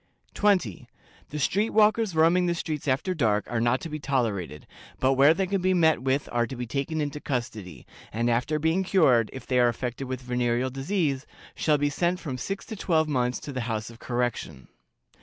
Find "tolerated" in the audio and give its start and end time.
3.99-4.65